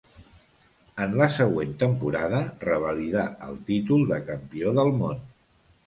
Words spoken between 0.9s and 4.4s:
En la següent temporada revalidà el títol de